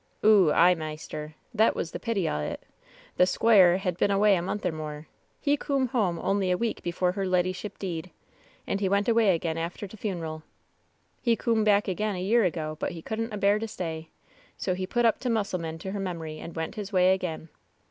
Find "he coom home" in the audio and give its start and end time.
5.39-6.17